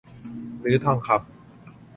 [0.61, 1.19] หรือทองคำ